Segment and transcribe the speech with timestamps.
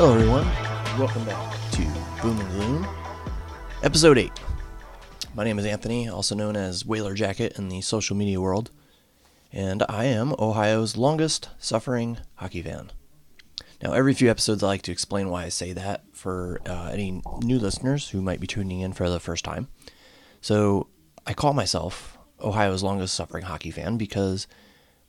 [0.00, 0.46] Hello, everyone.
[0.96, 1.82] Welcome back to
[2.22, 2.88] Boom and Gloom,
[3.82, 4.30] Episode 8.
[5.34, 8.70] My name is Anthony, also known as Whaler Jacket in the social media world,
[9.52, 12.92] and I am Ohio's longest suffering hockey fan.
[13.82, 17.20] Now, every few episodes, I like to explain why I say that for uh, any
[17.42, 19.66] new listeners who might be tuning in for the first time.
[20.40, 20.86] So,
[21.26, 24.46] I call myself Ohio's longest suffering hockey fan because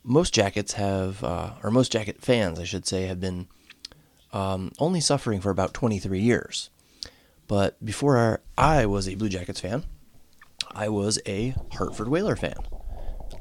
[0.02, 3.46] most jackets have, uh, or most jacket fans, I should say, have been
[4.32, 6.70] um, only suffering for about 23 years.
[7.48, 9.84] But before I was a Blue Jackets fan,
[10.72, 12.54] I was a Hartford Whaler fan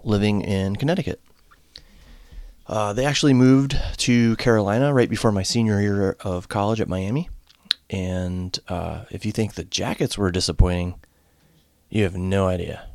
[0.04, 1.22] living in Connecticut.
[2.66, 7.30] Uh, they actually moved to Carolina right before my senior year of college at Miami.
[7.90, 11.00] And uh, if you think the Jackets were disappointing,
[11.90, 12.88] you have no idea.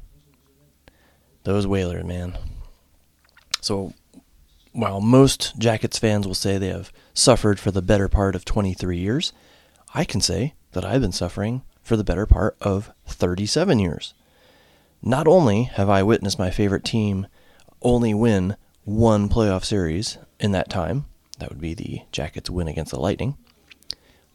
[1.42, 2.38] Those Whalers, man.
[3.60, 3.92] So
[4.74, 8.98] while most Jackets fans will say they have suffered for the better part of 23
[8.98, 9.32] years,
[9.94, 14.14] I can say that I've been suffering for the better part of 37 years.
[15.00, 17.28] Not only have I witnessed my favorite team
[17.82, 21.06] only win one playoff series in that time,
[21.38, 23.36] that would be the Jackets win against the Lightning,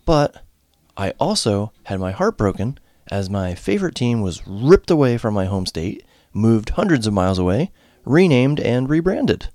[0.05, 0.41] but
[0.95, 2.79] I also had my heart broken
[3.11, 7.39] as my favorite team was ripped away from my home state, moved hundreds of miles
[7.39, 7.71] away,
[8.05, 9.49] renamed, and rebranded.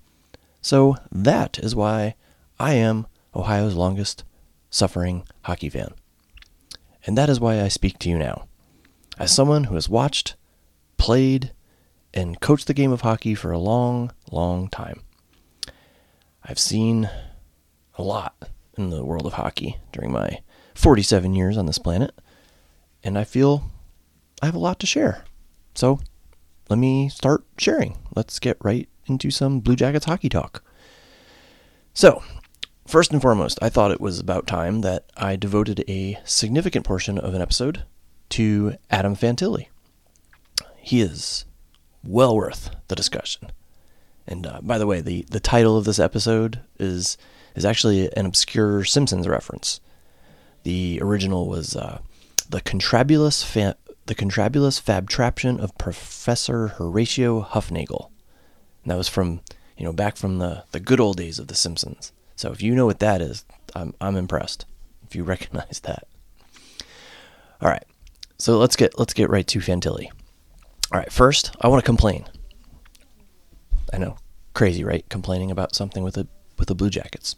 [0.65, 2.15] So that is why
[2.59, 4.25] I am Ohio's longest
[4.71, 5.93] suffering hockey fan.
[7.05, 8.47] And that is why I speak to you now.
[9.19, 10.37] As someone who has watched,
[10.97, 11.53] played,
[12.15, 15.03] and coached the game of hockey for a long, long time.
[16.43, 17.11] I've seen
[17.99, 20.39] a lot in the world of hockey during my
[20.75, 22.15] 47 years on this planet,
[23.03, 23.71] and I feel
[24.41, 25.27] I have a lot to share.
[25.75, 26.01] So
[26.71, 27.99] let me start sharing.
[28.17, 30.63] Let's get right into some Blue Jackets hockey talk.
[31.93, 32.23] So,
[32.87, 37.19] first and foremost, I thought it was about time that I devoted a significant portion
[37.19, 37.85] of an episode
[38.31, 39.69] to Adam Fantilli.
[40.77, 41.45] He is
[42.03, 43.51] well worth the discussion.
[44.27, 47.17] And uh, by the way, the, the title of this episode is
[47.55, 49.81] is actually an obscure Simpsons reference.
[50.65, 52.01] The original was uh,
[52.49, 53.77] the contrabulous fa-
[54.07, 58.11] the contrabulous fabtraption of Professor Horatio Hufnagel.
[58.85, 59.41] And that was from,
[59.77, 62.13] you know, back from the, the good old days of The Simpsons.
[62.37, 64.67] So if you know what that is, I'm, I'm impressed
[65.07, 66.07] if you recognize that.
[67.61, 67.85] All right.
[68.39, 70.11] So let's get let's get right to Fantilli.
[70.93, 72.27] All right, first, I want to complain.
[73.93, 74.17] I know,
[74.53, 75.09] crazy, right?
[75.09, 76.27] Complaining about something with the
[76.59, 77.37] with the Blue Jackets.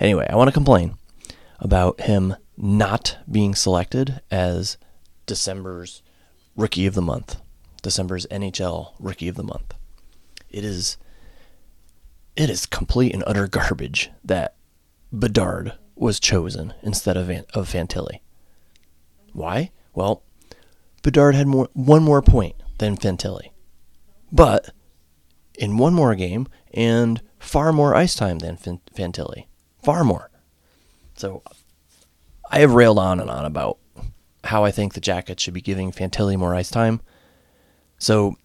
[0.00, 0.96] Anyway, I want to complain
[1.60, 4.76] about him not being selected as
[5.26, 6.02] December's
[6.56, 7.36] Rookie of the Month,
[7.82, 9.74] December's NHL Rookie of the Month.
[10.50, 10.96] It is
[12.36, 14.54] it is complete and utter garbage that
[15.12, 18.20] Bedard was chosen instead of Van, of Fantilli.
[19.32, 19.70] Why?
[19.94, 20.22] Well,
[21.02, 23.50] Bedard had more, one more point than Fantilli,
[24.32, 24.70] but
[25.58, 29.46] in one more game and far more ice time than Fantilli,
[29.82, 30.30] far more.
[31.16, 31.42] So
[32.50, 33.78] I have railed on and on about
[34.44, 37.00] how I think the Jackets should be giving Fantilli more ice time.
[37.98, 38.36] So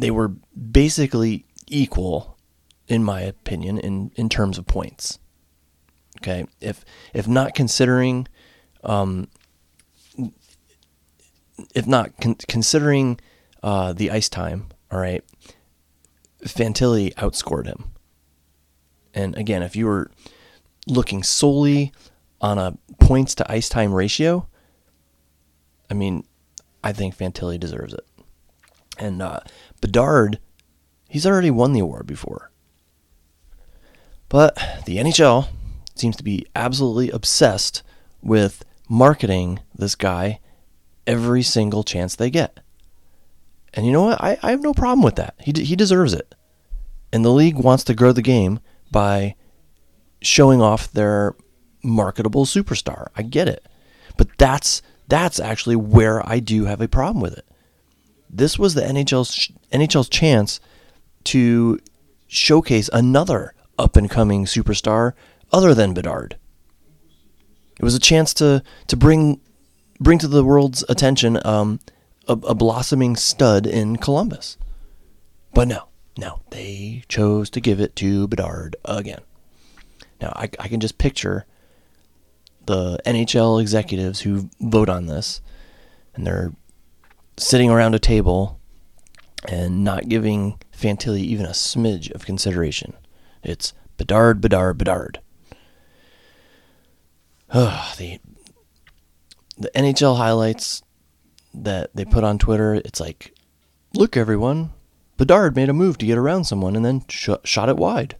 [0.00, 2.38] they were basically equal,
[2.88, 5.18] in my opinion, in, in terms of points.
[6.18, 6.84] Okay, if
[7.14, 8.26] if not considering,
[8.82, 9.28] um,
[11.74, 13.20] if not con- considering
[13.62, 15.24] uh, the ice time, all right,
[16.44, 17.92] Fantilli outscored him.
[19.14, 20.10] And again, if you were
[20.86, 21.92] looking solely
[22.40, 24.46] on a points to ice time ratio,
[25.90, 26.24] I mean,
[26.82, 28.04] I think Fantilli deserves it.
[29.00, 29.40] And uh,
[29.80, 30.38] Bedard,
[31.08, 32.50] he's already won the award before.
[34.28, 35.48] But the NHL
[35.96, 37.82] seems to be absolutely obsessed
[38.22, 40.38] with marketing this guy
[41.06, 42.60] every single chance they get.
[43.74, 44.20] And you know what?
[44.20, 45.34] I, I have no problem with that.
[45.38, 46.34] He, he deserves it.
[47.12, 48.60] And the league wants to grow the game
[48.90, 49.34] by
[50.22, 51.34] showing off their
[51.82, 53.08] marketable superstar.
[53.16, 53.66] I get it.
[54.16, 57.44] But that's that's actually where I do have a problem with it.
[58.32, 60.60] This was the NHL's NHL's chance
[61.24, 61.78] to
[62.28, 65.14] showcase another up and coming superstar
[65.52, 66.36] other than Bedard.
[67.78, 69.40] It was a chance to to bring
[69.98, 71.80] bring to the world's attention um,
[72.28, 74.56] a, a blossoming stud in Columbus.
[75.52, 79.20] But no, no, they chose to give it to Bedard again.
[80.20, 81.46] Now I, I can just picture
[82.66, 85.40] the NHL executives who vote on this,
[86.14, 86.52] and they're
[87.36, 88.58] sitting around a table
[89.48, 92.94] and not giving Fantilli even a smidge of consideration.
[93.42, 95.20] It's Bedard, Bedard, Bedard.
[97.50, 98.18] uh, the
[99.58, 100.82] the NHL highlights
[101.52, 103.34] that they put on Twitter, it's like,
[103.92, 104.70] look everyone,
[105.18, 108.16] Bedard made a move to get around someone and then sh- shot it wide.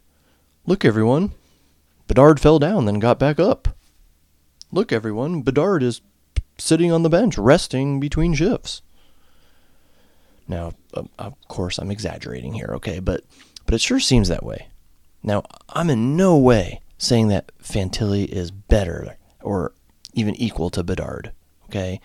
[0.67, 1.31] Look everyone,
[2.05, 3.69] Bedard fell down then got back up.
[4.71, 6.01] Look everyone, Bedard is
[6.59, 8.83] sitting on the bench resting between shifts.
[10.47, 13.23] Now, of course, I'm exaggerating here, okay, but
[13.65, 14.67] but it sure seems that way.
[15.23, 19.73] Now, I'm in no way saying that Fantilli is better or
[20.13, 21.31] even equal to Bedard.
[21.65, 21.99] Okay.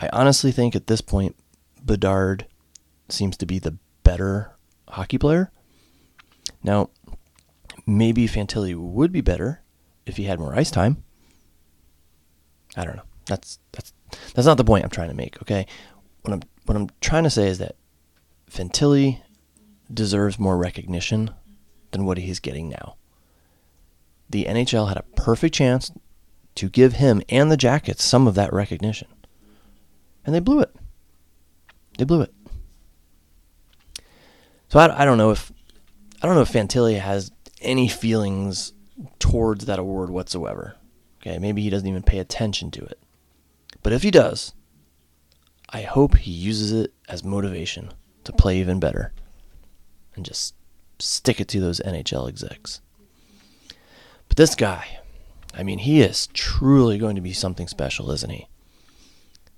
[0.00, 1.36] I honestly think at this point,
[1.82, 2.46] Bedard
[3.08, 4.52] seems to be the better
[4.88, 5.50] hockey player.
[6.62, 6.90] Now,
[7.86, 9.62] maybe Fantilli would be better
[10.04, 11.02] if he had more ice time.
[12.76, 13.02] I don't know.
[13.26, 13.92] That's that's
[14.34, 15.40] that's not the point I'm trying to make.
[15.42, 15.66] Okay,
[16.22, 17.76] what I'm what I'm trying to say is that
[18.50, 19.22] Fantilli
[19.92, 21.30] deserves more recognition
[21.92, 22.96] than what he's getting now.
[24.28, 25.92] The NHL had a perfect chance
[26.56, 29.08] to give him and the Jackets some of that recognition.
[30.24, 30.74] And they blew it.
[31.98, 32.34] They blew it.
[34.68, 35.52] So I, I don't know if
[36.20, 37.30] I don't know if Fantilli has
[37.60, 38.72] any feelings
[39.18, 40.76] towards that award whatsoever.
[41.20, 42.98] Okay, maybe he doesn't even pay attention to it.
[43.82, 44.52] But if he does,
[45.68, 47.90] I hope he uses it as motivation
[48.24, 49.12] to play even better
[50.14, 50.54] and just
[50.98, 52.80] stick it to those NHL execs.
[54.28, 55.00] But this guy,
[55.54, 58.48] I mean, he is truly going to be something special, isn't he?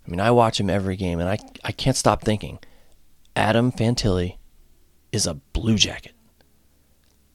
[0.07, 2.59] I mean, I watch him every game, and I, I can't stop thinking
[3.37, 4.37] Adam Fantilli
[5.13, 6.13] is a Blue Jacket.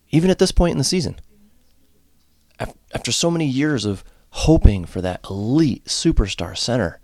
[0.10, 1.20] Even at this point in the season.
[2.94, 7.00] After so many years of hoping for that elite superstar center,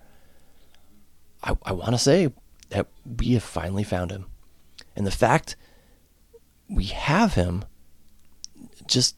[1.44, 2.32] I, I want to say
[2.70, 4.26] that we have finally found him.
[4.96, 5.56] And the fact
[6.70, 7.66] we have him
[8.86, 9.16] just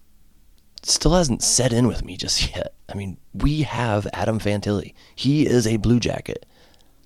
[0.83, 2.73] still hasn't set in with me just yet.
[2.89, 4.93] I mean, we have Adam Fantilli.
[5.15, 6.45] He is a Blue Jacket.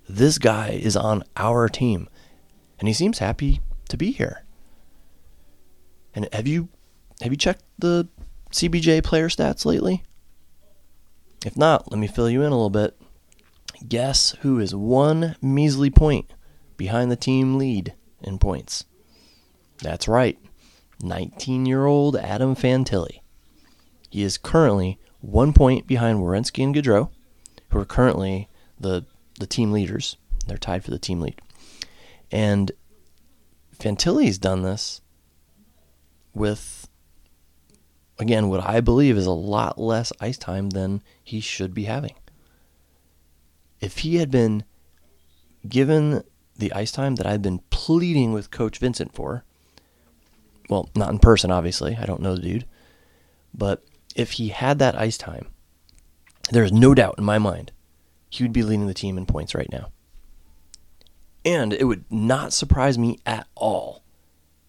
[0.08, 2.08] This guy is on our team,
[2.78, 4.44] and he seems happy to be here.
[6.14, 6.68] And have you
[7.20, 8.08] have you checked the
[8.50, 10.04] CBJ player stats lately?
[11.44, 12.98] If not, let me fill you in a little bit.
[13.86, 16.32] Guess who is one measly point
[16.76, 18.84] behind the team lead in points?
[19.82, 20.38] That's right,
[21.02, 23.20] 19 year old Adam Fantilli.
[24.08, 27.10] He is currently one point behind Werenski and Gaudreau,
[27.70, 28.48] who are currently
[28.80, 29.04] the,
[29.38, 30.16] the team leaders.
[30.46, 31.40] They're tied for the team lead.
[32.30, 32.72] And
[33.78, 35.00] Fantilli's done this
[36.32, 36.88] with,
[38.18, 42.14] again, what I believe is a lot less ice time than he should be having.
[43.86, 44.64] If he had been
[45.68, 46.24] given
[46.56, 49.44] the ice time that I've been pleading with Coach Vincent for,
[50.68, 51.96] well, not in person, obviously.
[51.96, 52.64] I don't know the dude.
[53.54, 53.84] But
[54.16, 55.46] if he had that ice time,
[56.50, 57.70] there is no doubt in my mind
[58.28, 59.92] he would be leading the team in points right now.
[61.44, 64.02] And it would not surprise me at all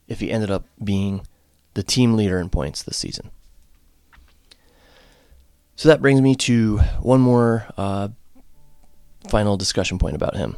[0.08, 1.26] if he ended up being
[1.74, 3.32] the team leader in points this season.
[5.76, 8.10] So that brings me to one more uh,
[9.30, 10.56] final discussion point about him.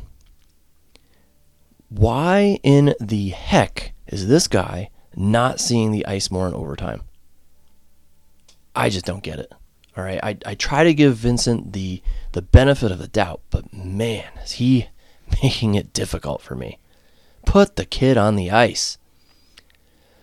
[1.90, 7.02] Why in the heck is this guy not seeing the ice more in overtime.
[8.76, 9.52] I just don't get it.
[9.98, 13.74] All right, I, I try to give Vincent the the benefit of the doubt, but
[13.74, 14.88] man, is he
[15.44, 16.80] making it difficult for me.
[17.46, 18.98] Put the kid on the ice.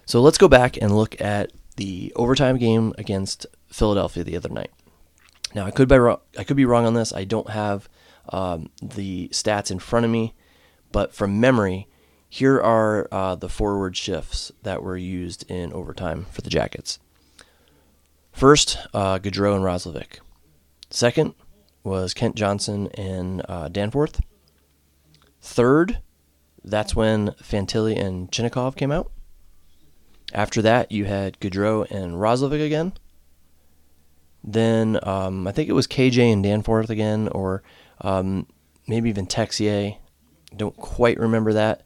[0.06, 4.70] So let's go back and look at the overtime game against Philadelphia the other night.
[5.54, 7.12] Now I could be wrong, I could be wrong on this.
[7.12, 7.88] I don't have
[8.30, 10.34] um, the stats in front of me,
[10.92, 11.88] but from memory,
[12.28, 16.98] here are uh, the forward shifts that were used in overtime for the Jackets.
[18.32, 20.18] First, uh, Gaudreau and Roslovic.
[20.90, 21.34] Second
[21.82, 24.20] was Kent Johnson and uh, Danforth.
[25.40, 26.00] Third,
[26.62, 29.10] that's when Fantilli and Chinakhov came out.
[30.34, 32.92] After that, you had Gaudreau and Roslovic again.
[34.42, 37.62] Then um, I think it was KJ and Danforth again, or
[38.00, 38.46] um,
[38.86, 39.96] maybe even Texier.
[40.56, 41.82] Don't quite remember that.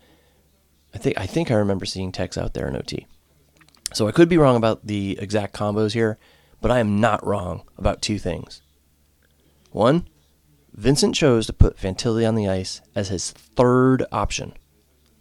[0.94, 3.06] I think I think I remember seeing Tex out there in OT.
[3.92, 6.18] So I could be wrong about the exact combos here,
[6.60, 8.62] but I am not wrong about two things.
[9.72, 10.08] One,
[10.72, 14.54] Vincent chose to put Fantilli on the ice as his third option.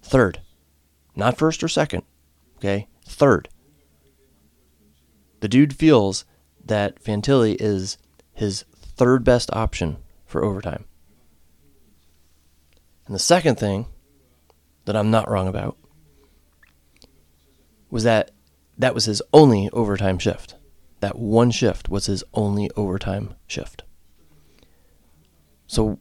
[0.01, 0.41] Third.
[1.15, 2.03] Not first or second.
[2.58, 2.88] Okay?
[3.05, 3.50] Third.
[5.39, 6.25] The dude feels
[6.63, 7.98] that Fantilli is
[8.34, 9.98] his third best option
[10.29, 10.86] for overtime.
[13.05, 13.88] And the second thing
[14.86, 15.75] that I'm not wrong about
[17.89, 18.31] was that
[18.77, 20.55] that was his only overtime shift.
[21.01, 23.83] that one shift was his only overtime shift.
[25.65, 26.00] So,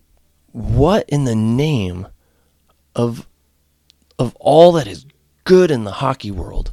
[0.52, 2.08] what in the name
[2.94, 3.28] of
[4.18, 5.06] of all that is
[5.44, 6.73] good in the hockey world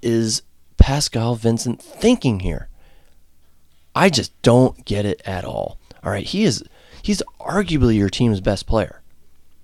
[0.00, 0.42] is
[0.78, 2.68] Pascal Vincent thinking here?
[3.94, 5.79] I just don't get it at all.
[6.02, 6.64] All right, he is
[7.02, 9.02] he's arguably your team's best player.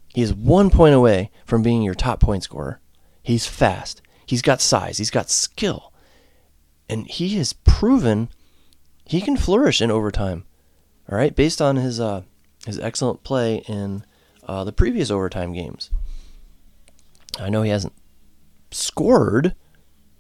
[0.08, 2.80] He is one point away from being your top point scorer.
[3.22, 4.02] He's fast.
[4.24, 4.98] He's got size.
[4.98, 5.92] He's got skill.
[6.88, 8.28] And he has proven
[9.04, 10.44] he can flourish in overtime.
[11.10, 12.22] All right, based on his uh,
[12.66, 14.04] his excellent play in
[14.44, 15.90] uh, the previous overtime games.
[17.38, 17.92] I know he hasn't
[18.70, 19.54] scored,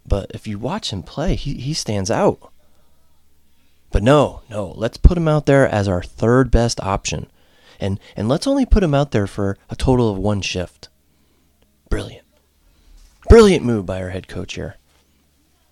[0.06, 2.52] but if you watch him play, he, he stands out.
[3.90, 7.28] But no, no, let's put him out there as our third best option.
[7.78, 10.88] And and let's only put him out there for a total of one shift.
[11.88, 12.26] Brilliant.
[13.28, 14.76] Brilliant move by our head coach here.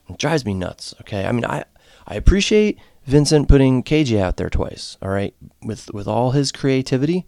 [0.09, 1.25] It drives me nuts, okay?
[1.27, 1.65] I mean, I
[2.07, 5.35] I appreciate Vincent putting KJ out there twice, all right?
[5.63, 7.27] With with all his creativity.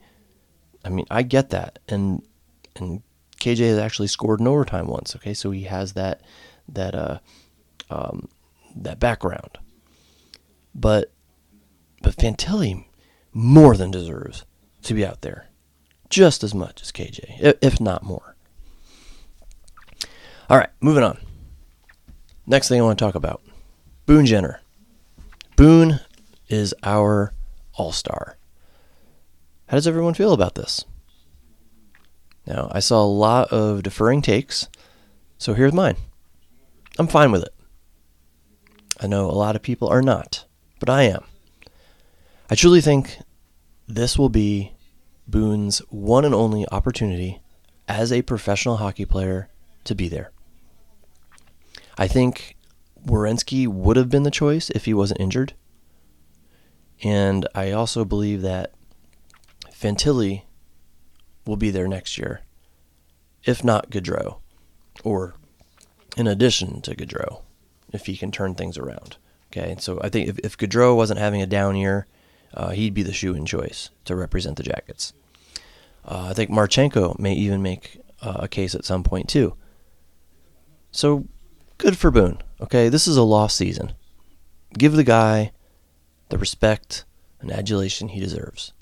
[0.84, 1.78] I mean, I get that.
[1.88, 2.22] And
[2.76, 3.02] and
[3.40, 5.34] KJ has actually scored in overtime once, okay?
[5.34, 6.20] So he has that
[6.68, 7.18] that uh
[7.90, 8.28] um
[8.74, 9.58] that background.
[10.78, 11.10] But
[12.02, 12.84] but Fantilli
[13.32, 14.44] more than deserves
[14.82, 15.48] to be out there,
[16.10, 18.36] just as much as KJ, if not more.
[20.48, 21.18] All right, moving on.
[22.46, 23.42] Next thing I want to talk about
[24.04, 24.60] Boone Jenner.
[25.56, 26.00] Boone
[26.48, 27.32] is our
[27.74, 28.36] all star.
[29.68, 30.84] How does everyone feel about this?
[32.46, 34.68] Now, I saw a lot of deferring takes,
[35.38, 35.96] so here's mine.
[36.98, 37.54] I'm fine with it.
[39.00, 40.45] I know a lot of people are not
[40.78, 41.24] but I am.
[42.50, 43.18] I truly think
[43.88, 44.72] this will be
[45.26, 47.40] Boone's one and only opportunity
[47.88, 49.48] as a professional hockey player
[49.84, 50.30] to be there.
[51.98, 52.56] I think
[53.04, 55.54] Werenski would have been the choice if he wasn't injured.
[57.02, 58.72] And I also believe that
[59.70, 60.42] Fantilli
[61.46, 62.40] will be there next year,
[63.44, 64.38] if not Gaudreau,
[65.04, 65.34] or
[66.16, 67.42] in addition to Gaudreau,
[67.92, 69.16] if he can turn things around.
[69.50, 72.06] Okay, so I think if, if Gaudreau wasn't having a down year,
[72.54, 75.12] uh, he'd be the shoe in choice to represent the Jackets.
[76.04, 79.54] Uh, I think Marchenko may even make uh, a case at some point too.
[80.90, 81.26] So
[81.78, 82.38] good for Boone.
[82.60, 83.92] Okay, this is a lost season.
[84.76, 85.52] Give the guy
[86.28, 87.04] the respect
[87.40, 88.72] and adulation he deserves.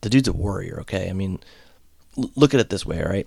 [0.00, 0.80] The dude's a warrior.
[0.80, 1.40] Okay, I mean,
[2.16, 3.02] l- look at it this way.
[3.02, 3.26] All right,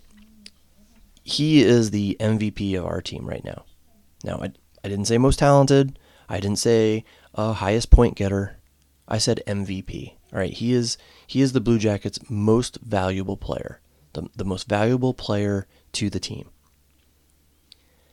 [1.24, 3.66] he is the MVP of our team right now.
[4.24, 4.52] Now, I
[4.84, 6.00] I didn't say most talented.
[6.30, 7.06] I didn't say
[7.36, 8.58] uh, highest point getter.
[9.08, 10.14] I said MVP.
[10.34, 13.80] All right, he is he is the Blue Jackets' most valuable player,
[14.14, 16.50] the the most valuable player to the team.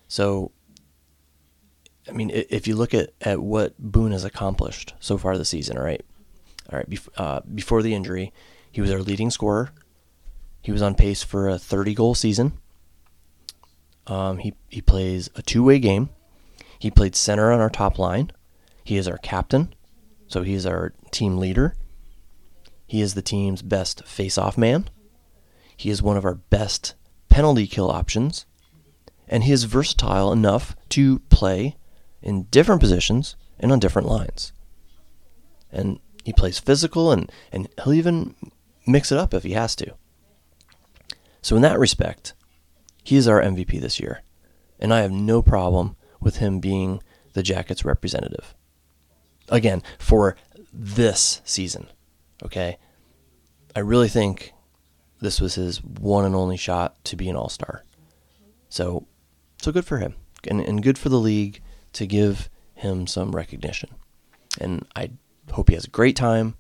[0.07, 0.53] So,
[2.09, 5.77] I mean, if you look at, at what Boone has accomplished so far this season,
[5.77, 6.05] all right,
[6.71, 8.33] all right, bef- uh, before the injury,
[8.71, 9.71] he was our leading scorer.
[10.63, 12.53] He was on pace for a 30 goal season.
[14.07, 16.11] Um, he he plays a two way game.
[16.85, 18.31] He played center on our top line.
[18.85, 19.75] He is our captain,
[20.29, 21.77] so he is our team leader.
[22.87, 24.91] He is the team's best face-off man.
[25.75, 26.95] He is one of our best
[27.31, 28.45] penalty kill options,
[29.27, 31.79] and he is versatile enough to play
[32.21, 34.53] in different positions and on different lines.
[35.73, 38.35] And he plays physical and, and he'll even
[38.87, 39.95] mix it up if he has to.
[41.41, 42.35] So in that respect,
[43.03, 44.21] he is our MVP this year.
[44.79, 47.03] And I have no problem with him being
[47.35, 48.55] the Jackets representative.
[49.49, 50.37] Again, for
[50.73, 51.89] this season,
[52.43, 52.79] okay?
[53.77, 54.53] I really think
[55.21, 57.85] this was his one and only shot to be an all star.
[58.69, 59.07] So,
[59.61, 60.15] so good for him,
[60.49, 61.61] and, and good for the league
[61.93, 63.91] to give him some recognition.
[64.61, 65.11] And I
[65.53, 66.57] hope he has a great time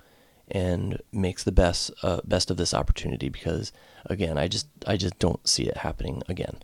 [0.49, 3.73] and makes the best uh, best of this opportunity because,
[4.07, 6.63] again, I just I just don't see it happening again.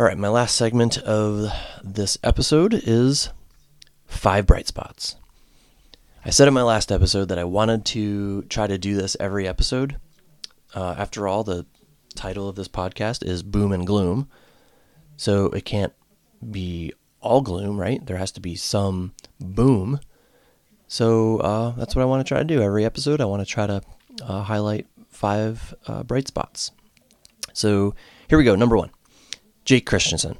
[0.00, 1.52] All right, my last segment of
[1.84, 3.28] this episode is
[4.06, 5.16] five bright spots.
[6.24, 9.46] I said in my last episode that I wanted to try to do this every
[9.46, 10.00] episode.
[10.74, 11.66] Uh, after all, the
[12.14, 14.26] title of this podcast is Boom and Gloom.
[15.18, 15.92] So it can't
[16.50, 18.00] be all gloom, right?
[18.06, 20.00] There has to be some boom.
[20.88, 23.20] So uh, that's what I want to try to do every episode.
[23.20, 23.82] I want to try to
[24.22, 26.70] uh, highlight five uh, bright spots.
[27.52, 27.94] So
[28.28, 28.54] here we go.
[28.54, 28.92] Number one
[29.70, 30.36] Jake Christiansen.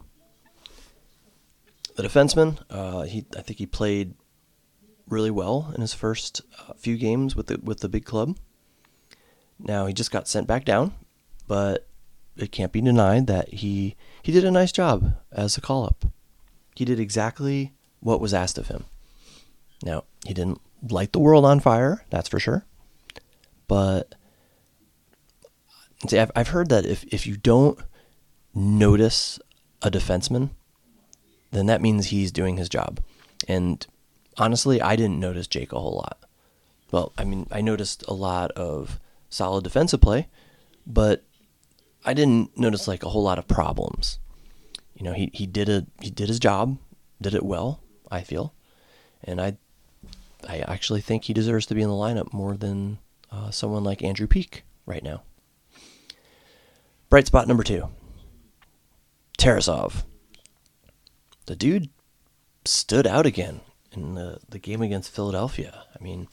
[1.95, 4.15] The defenseman, uh, he I think he played
[5.07, 8.37] really well in his first uh, few games with the with the big club.
[9.57, 10.95] Now he just got sent back down,
[11.47, 11.87] but
[12.37, 16.07] it can't be denied that he he did a nice job as a call up.
[16.75, 18.87] he did exactly what was asked of him.
[19.85, 22.65] Now, he didn't light the world on fire, that's for sure.
[23.69, 24.13] But
[26.09, 27.79] see, I've, I've heard that if, if you don't
[28.55, 29.39] notice
[29.83, 30.51] a defenseman,
[31.51, 33.01] then that means he's doing his job.
[33.49, 33.87] And
[34.37, 36.19] honestly, I didn't notice Jake a whole lot.
[36.91, 40.29] Well, I mean, I noticed a lot of solid defensive play,
[40.87, 41.25] but
[42.05, 44.19] I didn't notice like a whole lot of problems.
[44.95, 46.79] You know, he, he did a he did his job,
[47.21, 47.81] did it well,
[48.11, 48.53] I feel,
[49.25, 49.57] and I
[50.49, 52.99] I actually think he deserves to be in the lineup more than
[53.31, 55.23] uh, someone like Andrew Peeke right now.
[57.09, 57.89] Bright spot number two,
[59.41, 60.05] Tarasov.
[61.47, 61.89] The dude
[62.65, 63.61] stood out again
[63.93, 65.85] in the, the game against Philadelphia.
[65.99, 66.29] I mean,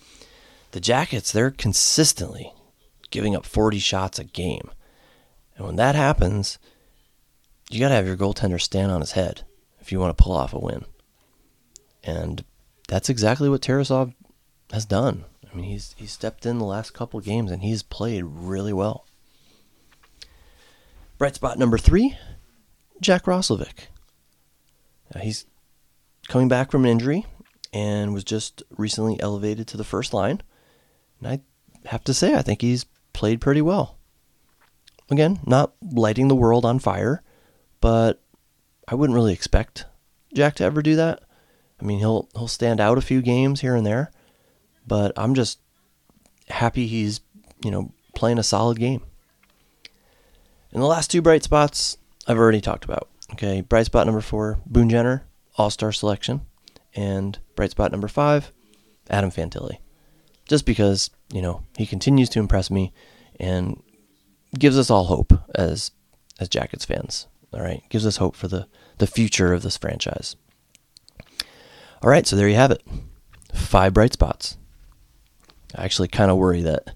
[0.71, 2.53] the Jackets, they're consistently
[3.09, 4.69] giving up 40 shots a game.
[5.55, 6.59] And when that happens,
[7.69, 9.43] you got to have your goaltender stand on his head
[9.79, 10.85] if you want to pull off a win.
[12.03, 12.43] And
[12.87, 14.13] that's exactly what Tarasov
[14.71, 15.25] has done.
[15.49, 19.05] I mean, he's he's stepped in the last couple games and he's played really well.
[21.17, 22.17] Bright spot number three,
[23.01, 23.87] Jack Roslovic.
[25.13, 25.45] Now he's
[26.27, 27.25] coming back from an injury
[27.73, 30.41] and was just recently elevated to the first line.
[31.19, 33.97] And I have to say, I think he's played pretty well.
[35.09, 37.23] Again, not lighting the world on fire,
[37.79, 38.21] but
[38.87, 39.85] I wouldn't really expect
[40.33, 41.23] Jack to ever do that.
[41.79, 44.11] I mean, he'll he'll stand out a few games here and there,
[44.85, 45.59] but I'm just
[46.49, 47.21] happy he's,
[47.63, 49.03] you know, playing a solid game.
[50.71, 51.97] And the last two bright spots
[52.27, 53.09] I've already talked about.
[53.33, 55.25] Okay, bright spot number four, Boone Jenner,
[55.57, 56.41] All Star selection,
[56.95, 58.51] and bright spot number five,
[59.09, 59.77] Adam Fantilli.
[60.47, 62.93] Just because you know he continues to impress me
[63.39, 63.81] and
[64.57, 65.91] gives us all hope as
[66.39, 67.27] as Jackets fans.
[67.53, 70.35] All right, gives us hope for the the future of this franchise.
[72.01, 72.83] All right, so there you have it.
[73.53, 74.57] Five bright spots.
[75.75, 76.95] I actually kind of worry that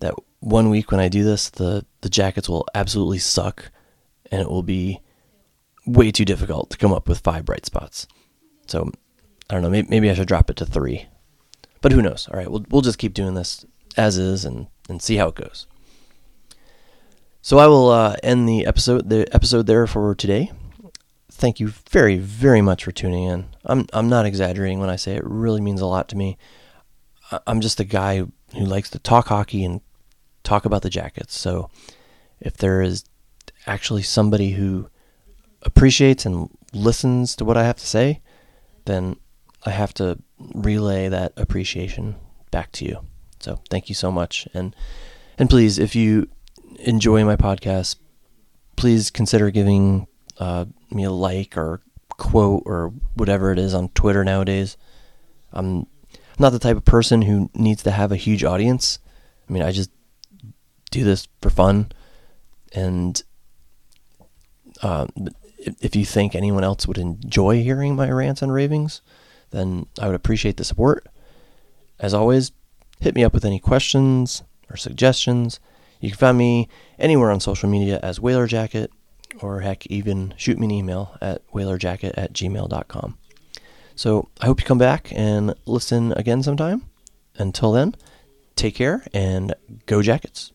[0.00, 3.70] that one week when I do this, the the Jackets will absolutely suck,
[4.30, 5.00] and it will be
[5.86, 8.06] way too difficult to come up with five bright spots.
[8.66, 8.90] So
[9.50, 9.70] I don't know.
[9.70, 11.06] Maybe, maybe I should drop it to three,
[11.80, 12.28] but who knows?
[12.28, 13.64] All right, we'll we'll just keep doing this
[13.96, 15.66] as is and and see how it goes.
[17.42, 20.50] So I will uh, end the episode the episode there for today.
[21.30, 23.46] Thank you very very much for tuning in.
[23.64, 26.38] I'm I'm not exaggerating when I say it really means a lot to me.
[27.46, 29.80] I'm just a guy who likes to talk hockey and
[30.42, 31.38] talk about the Jackets.
[31.38, 31.70] So
[32.40, 33.04] if there is
[33.66, 34.88] actually somebody who
[35.62, 38.20] appreciates and listens to what I have to say,
[38.84, 39.16] then
[39.64, 40.18] I have to
[40.54, 42.16] relay that appreciation
[42.50, 43.00] back to you.
[43.40, 44.46] So thank you so much.
[44.54, 44.74] And
[45.38, 46.28] and please, if you
[46.80, 47.96] enjoy my podcast,
[48.76, 50.06] please consider giving
[50.38, 54.76] uh, me a like or quote or whatever it is on Twitter nowadays.
[55.52, 55.86] I'm
[56.38, 58.98] not the type of person who needs to have a huge audience.
[59.48, 59.90] I mean, I just
[60.90, 61.90] do this for fun.
[62.72, 63.22] And
[64.84, 65.06] uh,
[65.58, 69.00] if you think anyone else would enjoy hearing my rants and ravings,
[69.50, 71.06] then I would appreciate the support.
[71.98, 72.52] As always,
[73.00, 75.60] hit me up with any questions or suggestions.
[76.00, 76.68] You can find me
[76.98, 78.90] anywhere on social media as Whaler Jacket,
[79.40, 83.18] or heck, even shoot me an email at whalerjacket at gmail.com.
[83.96, 86.82] So I hope you come back and listen again sometime.
[87.36, 87.94] Until then,
[88.56, 89.54] take care and
[89.86, 90.53] go Jackets.